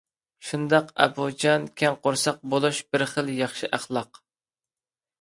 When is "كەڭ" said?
1.83-1.99